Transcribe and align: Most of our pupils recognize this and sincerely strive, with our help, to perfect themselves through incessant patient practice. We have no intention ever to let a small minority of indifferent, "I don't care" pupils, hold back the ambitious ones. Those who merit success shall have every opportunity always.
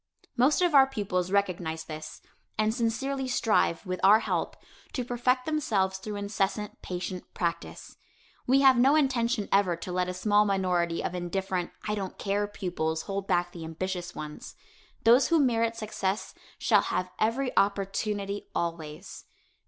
Most 0.35 0.63
of 0.63 0.73
our 0.73 0.87
pupils 0.87 1.29
recognize 1.31 1.83
this 1.83 2.23
and 2.57 2.73
sincerely 2.73 3.27
strive, 3.27 3.85
with 3.85 3.99
our 4.01 4.21
help, 4.21 4.55
to 4.93 5.05
perfect 5.05 5.45
themselves 5.45 5.99
through 5.99 6.15
incessant 6.15 6.81
patient 6.81 7.31
practice. 7.35 7.97
We 8.47 8.61
have 8.61 8.79
no 8.79 8.95
intention 8.95 9.47
ever 9.51 9.75
to 9.75 9.91
let 9.91 10.09
a 10.09 10.15
small 10.15 10.43
minority 10.43 11.03
of 11.03 11.13
indifferent, 11.13 11.69
"I 11.87 11.93
don't 11.93 12.17
care" 12.17 12.47
pupils, 12.47 13.03
hold 13.03 13.27
back 13.27 13.51
the 13.51 13.63
ambitious 13.63 14.15
ones. 14.15 14.55
Those 15.03 15.27
who 15.27 15.39
merit 15.39 15.75
success 15.75 16.33
shall 16.57 16.81
have 16.81 17.11
every 17.19 17.55
opportunity 17.55 18.47
always. 18.55 19.25